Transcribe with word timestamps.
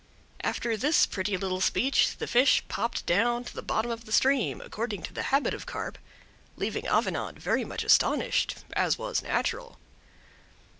After 0.41 0.75
this 0.75 1.05
pretty 1.05 1.37
little 1.37 1.61
speech, 1.61 2.17
the 2.17 2.25
fish 2.25 2.63
popped 2.67 3.05
down 3.05 3.43
to 3.43 3.53
the 3.53 3.61
bottom 3.61 3.91
of 3.91 4.05
the 4.05 4.11
stream, 4.11 4.59
according 4.59 5.03
to 5.03 5.13
the 5.13 5.21
habit 5.29 5.53
of 5.53 5.67
Carp, 5.67 5.99
leaving 6.57 6.87
Avenant 6.87 7.37
very 7.37 7.63
much 7.63 7.83
astonished, 7.83 8.65
as 8.73 8.97
was 8.97 9.21
natural. 9.21 9.77